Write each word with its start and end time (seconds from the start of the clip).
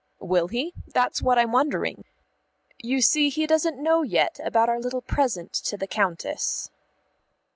"Will 0.19 0.47
he? 0.47 0.73
That's 0.87 1.21
what 1.21 1.37
I'm 1.37 1.51
wondering. 1.51 2.05
You 2.81 3.01
see 3.01 3.29
he 3.29 3.45
doesn't 3.45 3.77
know 3.77 4.01
yet 4.01 4.39
about 4.43 4.67
our 4.67 4.79
little 4.79 5.01
present 5.03 5.53
to 5.53 5.77
the 5.77 5.85
Countess." 5.85 6.71